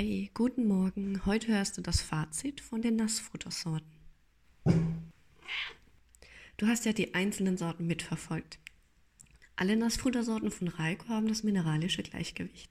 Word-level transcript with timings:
Hey, 0.00 0.30
guten 0.32 0.68
Morgen. 0.68 1.26
Heute 1.26 1.48
hörst 1.48 1.76
du 1.76 1.80
das 1.80 2.00
Fazit 2.00 2.60
von 2.60 2.80
den 2.82 2.94
Nassfuttersorten. 2.94 3.98
Du 6.56 6.68
hast 6.68 6.84
ja 6.84 6.92
die 6.92 7.14
einzelnen 7.14 7.56
Sorten 7.56 7.88
mitverfolgt. 7.88 8.60
Alle 9.56 9.76
Nassfuttersorten 9.76 10.52
von 10.52 10.68
Raiko 10.68 11.08
haben 11.08 11.26
das 11.26 11.42
mineralische 11.42 12.04
Gleichgewicht. 12.04 12.70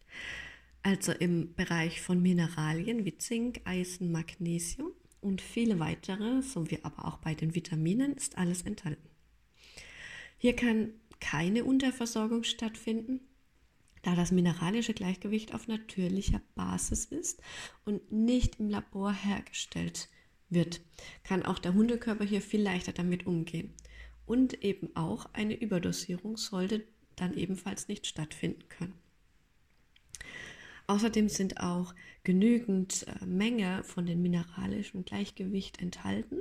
Also 0.83 1.11
im 1.11 1.53
Bereich 1.53 1.99
von 1.99 2.21
Mineralien 2.21 3.03
wie 3.03 3.17
Zink, 3.17 3.59
Eisen, 3.65 4.09
Magnesium 4.13 4.94
und 5.19 5.41
viele 5.41 5.79
weitere, 5.79 6.41
sowie 6.41 6.79
aber 6.83 7.03
auch 7.03 7.17
bei 7.17 7.35
den 7.35 7.53
Vitaminen 7.53 8.13
ist 8.13 8.37
alles 8.37 8.62
enthalten. 8.62 9.09
Hier 10.37 10.55
kann 10.55 10.94
keine 11.19 11.65
Unterversorgung 11.65 12.46
stattfinden, 12.46 13.19
da 14.08 14.15
das 14.15 14.31
mineralische 14.31 14.94
Gleichgewicht 14.94 15.53
auf 15.53 15.67
natürlicher 15.67 16.39
Basis 16.55 17.03
ist 17.03 17.41
und 17.84 18.09
nicht 18.09 18.57
im 18.57 18.70
Labor 18.70 19.11
hergestellt 19.11 20.07
wird, 20.47 20.80
kann 21.25 21.43
auch 21.43 21.59
der 21.59 21.73
Hundekörper 21.73 22.23
hier 22.23 22.41
viel 22.41 22.61
leichter 22.61 22.93
damit 22.93 23.27
umgehen. 23.27 23.73
Und 24.25 24.63
eben 24.63 24.95
auch 24.95 25.25
eine 25.33 25.59
Überdosierung 25.59 26.38
sollte 26.38 26.85
dann 27.17 27.33
ebenfalls 27.33 27.89
nicht 27.89 28.07
stattfinden 28.07 28.70
können. 28.70 28.93
Außerdem 30.88 31.27
sind 31.27 31.59
auch 31.59 31.94
genügend 32.23 33.05
äh, 33.08 33.25
Menge 33.25 33.83
von 33.83 34.05
den 34.05 34.21
mineralischen 34.21 35.03
Gleichgewicht 35.03 35.81
enthalten, 35.81 36.39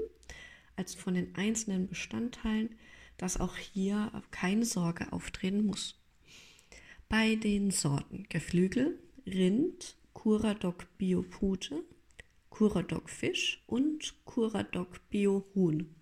als 0.77 0.95
von 0.95 1.15
den 1.15 1.35
einzelnen 1.35 1.89
Bestandteilen, 1.89 2.77
dass 3.17 3.41
auch 3.41 3.57
hier 3.57 4.23
keine 4.31 4.65
Sorge 4.65 5.13
auftreten 5.13 5.67
muss. 5.67 6.01
Bei 7.09 7.37
den 7.37 7.71
Sorten 7.71 8.27
Geflügel, 8.29 8.99
Rind, 9.27 9.97
Curadoc 10.13 10.89
Bio 10.99 11.23
Pute, 11.23 11.85
Curadoc 12.51 13.09
Fisch 13.09 13.63
und 13.69 14.13
Curadoc 14.25 15.09
Bio 15.09 15.45
Huhn 15.55 15.95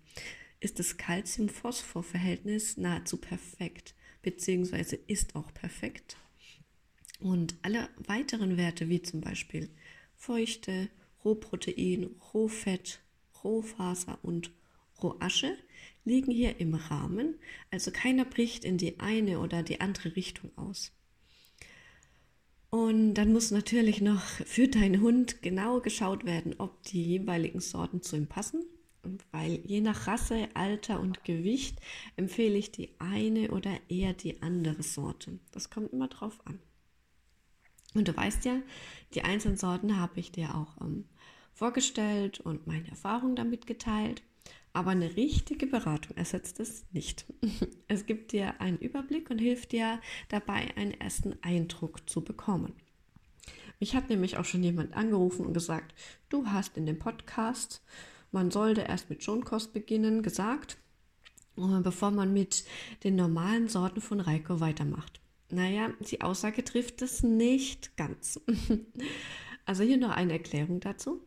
ist 0.59 0.79
das 0.79 0.97
Calcium-Phosphor-Verhältnis 0.97 2.77
nahezu 2.77 3.17
perfekt, 3.17 3.93
beziehungsweise 4.23 4.95
ist 4.95 5.35
auch 5.35 5.53
perfekt. 5.53 6.17
Und 7.19 7.55
alle 7.61 7.87
weiteren 8.07 8.57
Werte, 8.57 8.89
wie 8.89 9.03
zum 9.03 9.21
Beispiel 9.21 9.69
Feuchte, 10.15 10.89
Rohprotein, 11.23 12.09
Rohfett, 12.33 12.99
Rohfaser 13.43 14.17
und 14.23 14.49
Rohasche, 15.01 15.57
liegen 16.03 16.31
hier 16.31 16.59
im 16.59 16.75
Rahmen, 16.75 17.35
also 17.71 17.91
keiner 17.91 18.25
bricht 18.25 18.63
in 18.63 18.77
die 18.77 18.99
eine 18.99 19.39
oder 19.39 19.63
die 19.63 19.81
andere 19.81 20.15
Richtung 20.15 20.51
aus. 20.55 20.91
Und 22.69 23.13
dann 23.13 23.31
muss 23.31 23.51
natürlich 23.51 24.01
noch 24.01 24.21
für 24.21 24.67
deinen 24.67 25.01
Hund 25.01 25.41
genau 25.41 25.79
geschaut 25.79 26.25
werden, 26.25 26.55
ob 26.57 26.83
die 26.83 27.03
jeweiligen 27.03 27.61
Sorten 27.61 28.01
zu 28.01 28.17
ihm 28.17 28.27
passen. 28.27 28.65
Weil 29.31 29.61
je 29.63 29.81
nach 29.81 30.07
Rasse, 30.07 30.49
Alter 30.55 30.99
und 30.99 31.23
Gewicht 31.23 31.79
empfehle 32.15 32.57
ich 32.57 32.71
die 32.71 32.89
eine 32.99 33.51
oder 33.51 33.71
eher 33.87 34.13
die 34.13 34.41
andere 34.41 34.83
Sorte. 34.83 35.39
Das 35.51 35.69
kommt 35.69 35.93
immer 35.93 36.07
drauf 36.07 36.39
an. 36.45 36.59
Und 37.93 38.07
du 38.07 38.17
weißt 38.17 38.43
ja, 38.45 38.61
die 39.13 39.21
einzelnen 39.21 39.57
Sorten 39.57 39.97
habe 39.97 40.19
ich 40.19 40.31
dir 40.31 40.55
auch 40.55 40.81
ähm, 40.81 41.05
vorgestellt 41.53 42.41
und 42.41 42.67
meine 42.67 42.89
Erfahrungen 42.89 43.37
damit 43.37 43.67
geteilt. 43.67 44.21
Aber 44.75 44.91
eine 44.91 45.15
richtige 45.15 45.67
Beratung 45.67 46.17
ersetzt 46.17 46.59
es 46.59 46.85
nicht. 46.91 47.25
Es 47.87 48.05
gibt 48.05 48.33
dir 48.33 48.59
einen 48.59 48.77
Überblick 48.77 49.29
und 49.29 49.39
hilft 49.39 49.71
dir 49.71 50.01
dabei, 50.27 50.75
einen 50.75 50.91
ersten 50.91 51.37
Eindruck 51.41 52.09
zu 52.09 52.21
bekommen. 52.21 52.73
Mich 53.79 53.95
hat 53.95 54.09
nämlich 54.09 54.35
auch 54.35 54.43
schon 54.43 54.63
jemand 54.63 54.93
angerufen 54.93 55.45
und 55.45 55.53
gesagt, 55.53 55.95
du 56.27 56.47
hast 56.47 56.75
in 56.75 56.85
dem 56.85 56.99
Podcast, 56.99 57.83
man 58.33 58.51
sollte 58.51 58.81
erst 58.81 59.09
mit 59.09 59.23
Schonkost 59.23 59.71
beginnen, 59.71 60.23
gesagt, 60.23 60.77
äh, 61.55 61.79
bevor 61.81 62.11
man 62.11 62.33
mit 62.33 62.65
den 63.05 63.15
normalen 63.15 63.69
Sorten 63.69 64.01
von 64.01 64.19
Reiko 64.19 64.59
weitermacht. 64.59 65.21
Naja, 65.49 65.91
die 66.01 66.19
Aussage 66.19 66.65
trifft 66.65 67.01
es 67.01 67.23
nicht 67.23 67.95
ganz. 67.95 68.41
Also 69.67 69.81
hier 69.81 69.97
noch 69.97 70.11
eine 70.11 70.33
Erklärung 70.33 70.79
dazu. 70.79 71.23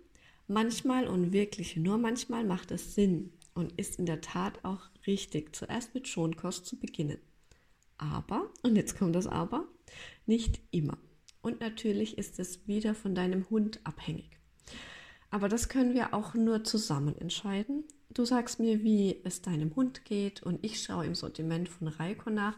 Manchmal 0.46 1.08
und 1.08 1.32
wirklich 1.32 1.76
nur 1.76 1.98
manchmal 1.98 2.44
macht 2.44 2.70
es 2.70 2.94
Sinn 2.94 3.32
und 3.58 3.72
ist 3.72 3.98
in 3.98 4.06
der 4.06 4.20
Tat 4.20 4.64
auch 4.64 4.82
richtig, 5.04 5.54
zuerst 5.54 5.92
mit 5.92 6.06
Schonkost 6.06 6.64
zu 6.64 6.78
beginnen. 6.78 7.18
Aber, 7.98 8.48
und 8.62 8.76
jetzt 8.76 8.96
kommt 8.96 9.16
das 9.16 9.26
Aber, 9.26 9.66
nicht 10.26 10.60
immer. 10.70 10.96
Und 11.42 11.60
natürlich 11.60 12.18
ist 12.18 12.38
es 12.38 12.68
wieder 12.68 12.94
von 12.94 13.16
deinem 13.16 13.50
Hund 13.50 13.80
abhängig. 13.82 14.38
Aber 15.30 15.48
das 15.48 15.68
können 15.68 15.92
wir 15.92 16.14
auch 16.14 16.34
nur 16.34 16.62
zusammen 16.62 17.18
entscheiden. 17.18 17.82
Du 18.10 18.24
sagst 18.24 18.60
mir, 18.60 18.84
wie 18.84 19.20
es 19.24 19.42
deinem 19.42 19.74
Hund 19.74 20.04
geht 20.04 20.40
und 20.44 20.64
ich 20.64 20.80
schaue 20.80 21.06
im 21.06 21.16
Sortiment 21.16 21.68
von 21.68 21.88
Reiko 21.88 22.30
nach, 22.30 22.56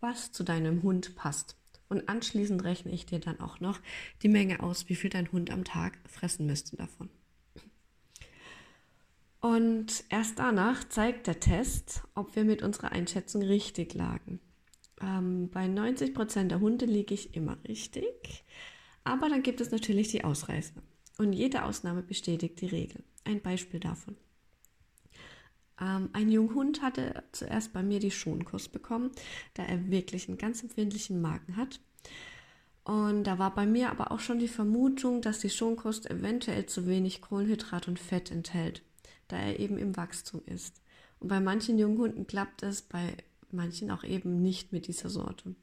was 0.00 0.32
zu 0.32 0.44
deinem 0.44 0.82
Hund 0.82 1.14
passt. 1.14 1.56
Und 1.90 2.08
anschließend 2.08 2.64
rechne 2.64 2.92
ich 2.92 3.04
dir 3.04 3.18
dann 3.18 3.38
auch 3.40 3.60
noch 3.60 3.80
die 4.22 4.28
Menge 4.28 4.62
aus, 4.62 4.88
wie 4.88 4.94
viel 4.94 5.10
dein 5.10 5.30
Hund 5.30 5.50
am 5.50 5.64
Tag 5.64 5.98
fressen 6.06 6.46
müsste 6.46 6.76
davon. 6.76 7.10
Und 9.40 10.04
erst 10.08 10.38
danach 10.38 10.88
zeigt 10.88 11.26
der 11.26 11.38
Test, 11.38 12.02
ob 12.14 12.34
wir 12.34 12.44
mit 12.44 12.62
unserer 12.62 12.92
Einschätzung 12.92 13.42
richtig 13.42 13.94
lagen. 13.94 14.40
Ähm, 15.00 15.48
bei 15.50 15.68
90 15.68 16.12
Prozent 16.12 16.50
der 16.50 16.60
Hunde 16.60 16.86
liege 16.86 17.14
ich 17.14 17.34
immer 17.36 17.56
richtig, 17.66 18.44
aber 19.04 19.28
dann 19.28 19.42
gibt 19.42 19.60
es 19.60 19.70
natürlich 19.70 20.08
die 20.08 20.24
Ausreißer. 20.24 20.82
Und 21.18 21.32
jede 21.32 21.64
Ausnahme 21.64 22.02
bestätigt 22.02 22.60
die 22.60 22.66
Regel. 22.66 23.02
Ein 23.24 23.40
Beispiel 23.40 23.80
davon. 23.80 24.16
Ähm, 25.80 26.10
ein 26.12 26.30
Junghund 26.30 26.82
hatte 26.82 27.22
zuerst 27.32 27.72
bei 27.72 27.82
mir 27.82 28.00
die 28.00 28.10
Schonkost 28.10 28.72
bekommen, 28.72 29.10
da 29.54 29.64
er 29.64 29.90
wirklich 29.90 30.28
einen 30.28 30.38
ganz 30.38 30.62
empfindlichen 30.62 31.20
Magen 31.20 31.56
hat. 31.56 31.80
Und 32.84 33.24
da 33.24 33.38
war 33.38 33.54
bei 33.54 33.66
mir 33.66 33.90
aber 33.90 34.12
auch 34.12 34.20
schon 34.20 34.38
die 34.38 34.48
Vermutung, 34.48 35.20
dass 35.20 35.40
die 35.40 35.50
Schonkost 35.50 36.10
eventuell 36.10 36.66
zu 36.66 36.86
wenig 36.86 37.20
Kohlenhydrat 37.20 37.86
und 37.86 37.98
Fett 37.98 38.30
enthält, 38.30 38.82
da 39.28 39.36
er 39.36 39.60
eben 39.60 39.78
im 39.78 39.96
Wachstum 39.96 40.42
ist. 40.46 40.82
Und 41.20 41.28
bei 41.28 41.40
manchen 41.40 41.78
Junghunden 41.78 42.26
klappt 42.26 42.62
es, 42.62 42.82
bei 42.82 43.16
manchen 43.50 43.90
auch 43.90 44.04
eben 44.04 44.42
nicht 44.42 44.72
mit 44.72 44.86
dieser 44.86 45.08
Sorte. 45.08 45.54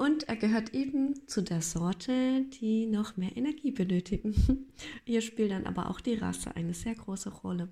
Und 0.00 0.28
er 0.30 0.36
gehört 0.36 0.72
eben 0.72 1.28
zu 1.28 1.42
der 1.42 1.60
Sorte, 1.60 2.46
die 2.60 2.86
noch 2.86 3.18
mehr 3.18 3.36
Energie 3.36 3.70
benötigen. 3.70 4.66
Hier 5.04 5.20
spielt 5.20 5.50
dann 5.50 5.66
aber 5.66 5.90
auch 5.90 6.00
die 6.00 6.14
Rasse 6.14 6.56
eine 6.56 6.72
sehr 6.72 6.94
große 6.94 7.28
Rolle. 7.28 7.68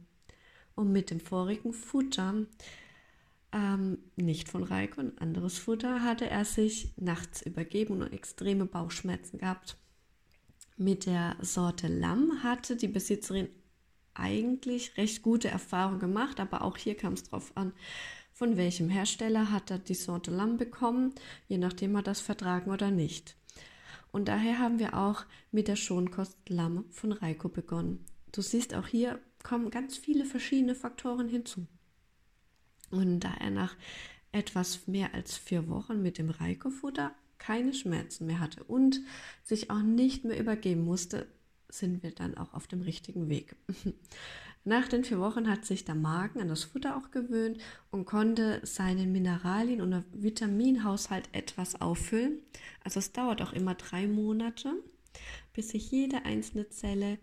Und 0.75 0.93
mit 0.93 1.11
dem 1.11 1.21
vorigen 1.21 1.73
Futter, 1.73 2.35
ähm, 3.51 3.99
nicht 4.17 4.51
von 4.51 4.63
Reiko, 4.63 5.01
ein 5.01 5.17
anderes 5.17 5.59
Futter, 5.59 6.03
hatte 6.03 6.29
er 6.29 6.45
sich 6.45 6.93
nachts 6.97 7.41
übergeben 7.41 8.03
und 8.03 8.13
extreme 8.13 8.67
Bauchschmerzen 8.67 9.39
gehabt. 9.39 9.79
Mit 10.77 11.07
der 11.07 11.37
Sorte 11.41 11.89
Lamm 11.89 12.43
hatte 12.43 12.77
die 12.77 12.89
Besitzerin 12.89 13.49
eigentlich 14.19 14.97
recht 14.97 15.23
gute 15.23 15.49
Erfahrungen 15.49 16.01
gemacht, 16.01 16.41
aber 16.41 16.63
auch 16.63 16.77
hier 16.77 16.97
kam 16.97 17.15
es 17.15 17.25
drauf 17.25 17.53
an, 17.55 17.73
von 18.33 18.57
welchem 18.57 18.89
Hersteller 18.89 19.51
hat 19.51 19.71
er 19.71 19.79
die 19.79 19.95
Sorte 19.95 20.31
Lamm 20.31 20.57
bekommen, 20.59 21.15
je 21.49 21.59
nachdem 21.59 21.97
hat 21.97 22.07
er 22.07 22.13
das 22.13 22.21
vertragen 22.21 22.71
oder 22.71 22.91
nicht. 22.91 23.37
Und 24.13 24.29
daher 24.29 24.59
haben 24.59 24.79
wir 24.79 24.95
auch 24.97 25.25
mit 25.51 25.69
der 25.69 25.77
Schonkost 25.77 26.37
Lamm 26.49 26.85
von 26.91 27.13
Reiko 27.13 27.49
begonnen. 27.49 28.05
Du 28.33 28.43
siehst 28.43 28.75
auch 28.75 28.87
hier 28.87 29.19
kommen 29.43 29.71
ganz 29.71 29.97
viele 29.97 30.25
verschiedene 30.25 30.75
Faktoren 30.75 31.29
hinzu. 31.29 31.67
Und 32.91 33.21
da 33.21 33.35
er 33.41 33.51
nach 33.51 33.77
etwas 34.33 34.87
mehr 34.87 35.15
als 35.15 35.37
vier 35.37 35.69
Wochen 35.69 36.03
mit 36.03 36.19
dem 36.19 36.31
Reiko-Futter 36.31 37.15
keine 37.39 37.73
Schmerzen 37.73 38.27
mehr 38.27 38.41
hatte 38.41 38.65
und 38.65 39.01
sich 39.43 39.71
auch 39.71 39.83
nicht 39.83 40.25
mehr 40.25 40.39
übergeben 40.39 40.85
musste, 40.85 41.27
sind 41.69 42.03
wir 42.03 42.13
dann 42.13 42.37
auch 42.37 42.55
auf 42.55 42.67
dem 42.67 42.83
richtigen 42.83 43.29
Weg. 43.29 43.57
Nach 44.65 44.89
den 44.89 45.05
vier 45.05 45.19
Wochen 45.19 45.49
hat 45.49 45.65
sich 45.65 45.85
der 45.85 45.95
Magen 45.95 46.41
an 46.41 46.49
das 46.49 46.65
Futter 46.65 46.97
auch 46.97 47.11
gewöhnt 47.11 47.59
und 47.91 48.05
konnte 48.05 48.61
seinen 48.65 49.13
Mineralien- 49.13 49.81
und 49.81 50.05
Vitaminhaushalt 50.13 51.29
etwas 51.33 51.81
auffüllen. 51.81 52.41
Also 52.85 52.99
es 52.99 53.13
dauert 53.13 53.41
auch 53.41 53.53
immer 53.53 53.75
drei 53.75 54.07
Monate, 54.07 54.73
bis 55.55 55.71
sich 55.71 55.91
jede 55.91 56.25
einzelne 56.25 56.69
Zelle 56.69 57.19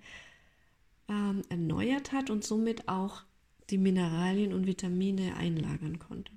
ähm, 1.08 1.44
erneuert 1.50 2.12
hat 2.12 2.30
und 2.30 2.44
somit 2.44 2.88
auch 2.88 3.24
die 3.70 3.78
Mineralien 3.78 4.54
und 4.54 4.66
Vitamine 4.66 5.36
einlagern 5.36 6.00
konnte. 6.00 6.32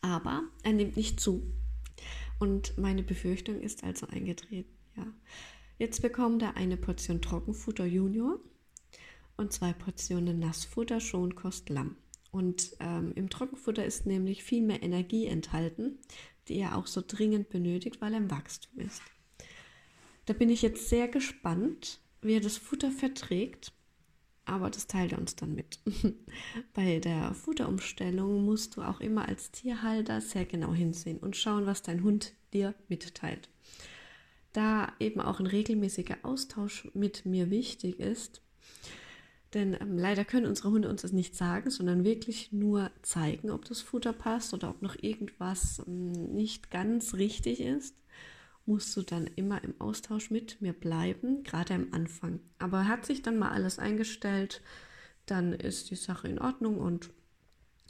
Aber 0.00 0.42
er 0.62 0.72
nimmt 0.72 0.96
nicht 0.96 1.20
zu. 1.20 1.42
Und 2.38 2.76
meine 2.78 3.02
Befürchtung 3.02 3.60
ist 3.60 3.84
also 3.84 4.06
eingetreten. 4.08 4.72
Ja. 4.96 5.06
Jetzt 5.78 6.02
bekommt 6.02 6.42
er 6.42 6.56
eine 6.56 6.76
Portion 6.76 7.20
Trockenfutter 7.20 7.84
Junior 7.84 8.38
und 9.36 9.52
zwei 9.52 9.72
Portionen 9.72 10.38
Nassfutter 10.38 11.00
Schonkost 11.00 11.68
Lamm. 11.68 11.96
Und 12.30 12.76
ähm, 12.80 13.12
im 13.14 13.28
Trockenfutter 13.28 13.84
ist 13.84 14.06
nämlich 14.06 14.44
viel 14.44 14.62
mehr 14.62 14.82
Energie 14.82 15.26
enthalten, 15.26 15.98
die 16.48 16.58
er 16.58 16.76
auch 16.76 16.86
so 16.86 17.02
dringend 17.06 17.48
benötigt, 17.48 18.00
weil 18.00 18.12
er 18.12 18.18
im 18.18 18.30
Wachstum 18.30 18.78
ist. 18.80 19.02
Da 20.26 20.32
bin 20.32 20.48
ich 20.48 20.62
jetzt 20.62 20.88
sehr 20.88 21.08
gespannt, 21.08 22.00
wie 22.22 22.34
er 22.34 22.40
das 22.40 22.56
Futter 22.56 22.90
verträgt. 22.90 23.72
Aber 24.46 24.68
das 24.68 24.86
teilt 24.86 25.12
er 25.12 25.18
uns 25.18 25.36
dann 25.36 25.54
mit. 25.54 25.78
Bei 26.74 27.00
der 27.00 27.32
Futterumstellung 27.32 28.44
musst 28.44 28.76
du 28.76 28.82
auch 28.82 29.00
immer 29.00 29.26
als 29.26 29.50
Tierhalter 29.50 30.20
sehr 30.20 30.44
genau 30.44 30.74
hinsehen 30.74 31.18
und 31.18 31.34
schauen, 31.36 31.66
was 31.66 31.82
dein 31.82 32.02
Hund 32.02 32.34
dir 32.52 32.74
mitteilt. 32.88 33.48
Da 34.54 34.90
eben 34.98 35.20
auch 35.20 35.38
ein 35.38 35.46
regelmäßiger 35.46 36.16
Austausch 36.22 36.88
mit 36.94 37.26
mir 37.26 37.50
wichtig 37.50 38.00
ist, 38.00 38.40
denn 39.52 39.76
ähm, 39.78 39.98
leider 39.98 40.24
können 40.24 40.46
unsere 40.46 40.70
Hunde 40.70 40.88
uns 40.88 41.02
das 41.02 41.12
nicht 41.12 41.36
sagen, 41.36 41.68
sondern 41.68 42.04
wirklich 42.04 42.52
nur 42.52 42.90
zeigen, 43.02 43.50
ob 43.50 43.66
das 43.66 43.82
Futter 43.82 44.14
passt 44.14 44.54
oder 44.54 44.70
ob 44.70 44.80
noch 44.80 44.96
irgendwas 45.00 45.82
ähm, 45.86 46.12
nicht 46.34 46.70
ganz 46.70 47.14
richtig 47.14 47.60
ist 47.60 47.94
musst 48.66 48.96
du 48.96 49.02
dann 49.02 49.28
immer 49.36 49.62
im 49.62 49.78
Austausch 49.80 50.30
mit 50.30 50.60
mir 50.60 50.72
bleiben, 50.72 51.42
gerade 51.42 51.74
am 51.74 51.88
Anfang. 51.92 52.40
Aber 52.58 52.88
hat 52.88 53.04
sich 53.04 53.22
dann 53.22 53.38
mal 53.38 53.50
alles 53.50 53.78
eingestellt, 53.78 54.62
dann 55.26 55.52
ist 55.52 55.90
die 55.90 55.96
Sache 55.96 56.28
in 56.28 56.38
Ordnung 56.38 56.78
und 56.78 57.10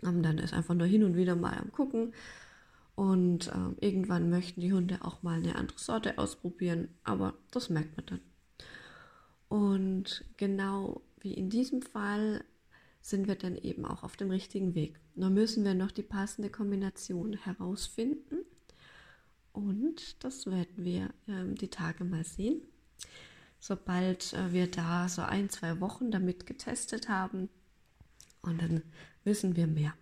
ähm, 0.03 0.23
dann 0.23 0.39
ist 0.39 0.55
einfach 0.55 0.75
nur 0.75 0.87
hin 0.87 1.05
und 1.05 1.17
wieder 1.17 1.37
mal 1.37 1.57
am 1.57 1.73
Gucken. 1.73 2.13
Und 2.95 3.49
äh, 3.49 3.87
irgendwann 3.87 4.31
möchten 4.31 4.61
die 4.61 4.73
Hunde 4.73 4.99
auch 5.03 5.23
mal 5.23 5.39
eine 5.39 5.57
andere 5.57 5.79
Sorte 5.79 6.19
ausprobieren, 6.19 6.89
aber 7.03 7.35
das 7.51 7.69
merkt 7.69 7.97
man 7.97 8.07
dann. 8.07 8.21
Und 9.49 10.25
genau 10.37 11.03
wie 11.21 11.35
in 11.35 11.51
diesem 11.51 11.83
Fall 11.83 12.45
sind 13.01 13.27
wir 13.27 13.35
dann 13.35 13.57
eben 13.57 13.85
auch 13.85 14.03
auf 14.03 14.17
dem 14.17 14.31
richtigen 14.31 14.75
Weg. 14.75 14.99
Nur 15.15 15.31
müssen 15.31 15.65
wir 15.65 15.75
noch 15.75 15.91
die 15.91 16.03
passende 16.03 16.51
Kombination 16.51 17.35
herausfinden 17.35 18.37
und 19.53 20.25
das 20.25 20.47
werden 20.47 20.85
wir 20.85 21.11
ähm, 21.29 21.55
die 21.55 21.69
Tage 21.69 22.05
mal 22.05 22.25
sehen. 22.25 22.63
Sobald 23.61 24.33
äh, 24.33 24.53
wir 24.53 24.71
da 24.71 25.09
so 25.09 25.23
ein, 25.23 25.49
zwei 25.49 25.81
Wochen 25.81 26.11
damit 26.11 26.47
getestet 26.47 27.09
haben 27.09 27.49
und 28.43 28.61
dann 28.61 28.83
wissen 29.23 29.55
wir 29.55 29.67
mehr. 29.67 29.95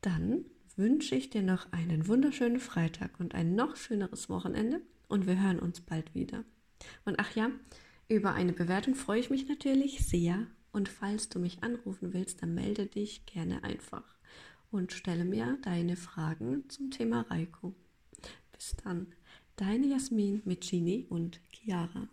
Dann 0.00 0.44
wünsche 0.78 1.14
ich 1.16 1.28
dir 1.28 1.42
noch 1.42 1.70
einen 1.72 2.06
wunderschönen 2.06 2.60
Freitag 2.60 3.18
und 3.18 3.34
ein 3.34 3.54
noch 3.54 3.76
schöneres 3.76 4.30
Wochenende 4.30 4.80
und 5.08 5.26
wir 5.26 5.42
hören 5.42 5.58
uns 5.58 5.80
bald 5.80 6.14
wieder. 6.14 6.44
Und 7.04 7.18
ach 7.18 7.34
ja, 7.34 7.50
über 8.08 8.34
eine 8.34 8.52
Bewertung 8.52 8.94
freue 8.94 9.20
ich 9.20 9.28
mich 9.28 9.48
natürlich 9.48 10.06
sehr 10.06 10.46
und 10.72 10.88
falls 10.88 11.28
du 11.28 11.40
mich 11.40 11.62
anrufen 11.62 12.12
willst, 12.12 12.42
dann 12.42 12.54
melde 12.54 12.86
dich 12.86 13.26
gerne 13.26 13.64
einfach 13.64 14.04
und 14.70 14.92
stelle 14.92 15.24
mir 15.24 15.58
deine 15.62 15.96
Fragen 15.96 16.68
zum 16.68 16.90
Thema 16.90 17.22
Reiko. 17.22 17.74
Bis 18.52 18.76
dann, 18.84 19.08
deine 19.56 19.88
Jasmin 19.88 20.42
mit 20.44 20.60
Gini 20.60 21.06
und 21.08 21.40
Chiara. 21.52 22.08